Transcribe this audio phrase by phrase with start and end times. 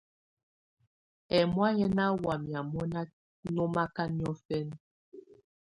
[1.37, 3.01] Ɛmɔ̀á yɛ́ ná wáyɛ̀á mɔ́na
[3.53, 4.75] nɔ́maká niɔ̀fɛna.